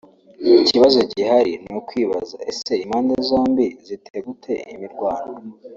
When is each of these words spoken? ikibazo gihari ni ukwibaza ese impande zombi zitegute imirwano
ikibazo 0.61 0.99
gihari 1.11 1.53
ni 1.63 1.71
ukwibaza 1.79 2.37
ese 2.49 2.71
impande 2.83 3.13
zombi 3.27 3.65
zitegute 3.87 4.53
imirwano 4.73 5.33